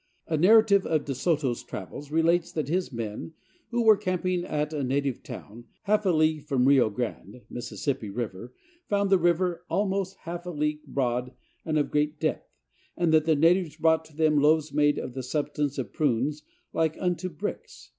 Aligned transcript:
A 0.25 0.35
narrative 0.35 0.83
of 0.87 1.05
De 1.05 1.13
Soto's 1.13 1.61
travels 1.61 2.09
relates 2.09 2.51
that 2.53 2.67
his 2.69 2.91
men, 2.91 3.33
who 3.69 3.83
were 3.83 3.95
camping 3.95 4.43
at 4.43 4.73
a 4.73 4.83
native 4.83 5.21
town 5.21 5.65
"halfe 5.83 6.07
a 6.07 6.09
league 6.09 6.41
from 6.45 6.67
Rio 6.67 6.89
Grande" 6.89 7.41
(Mississippi 7.51 8.09
River) 8.09 8.51
found 8.89 9.11
the 9.11 9.19
river 9.19 9.63
"almost 9.69 10.17
halfe 10.23 10.47
a 10.47 10.49
league 10.49 10.81
broad 10.87 11.33
and 11.65 11.77
of 11.77 11.91
great 11.91 12.19
depth," 12.19 12.49
and 12.97 13.13
that 13.13 13.25
the 13.25 13.35
natives 13.35 13.75
brought 13.77 14.03
to 14.05 14.15
them 14.17 14.39
"loaves 14.41 14.73
made 14.73 14.97
of 14.97 15.13
the 15.13 15.21
substance 15.21 15.77
of 15.77 15.93
prunes, 15.93 16.41
like 16.73 16.95
unto 16.99 17.29
brickes." 17.29 17.89